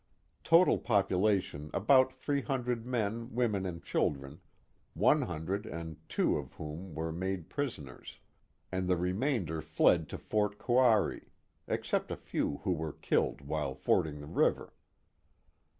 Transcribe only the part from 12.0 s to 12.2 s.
a